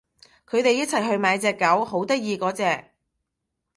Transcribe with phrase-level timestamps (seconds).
[0.49, 2.85] 佢哋一齊去買隻狗，好得意嗰隻